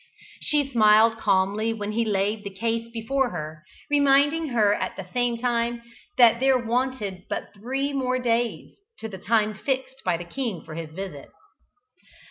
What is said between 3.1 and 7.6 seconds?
her, reminding her at the same time that there wanted but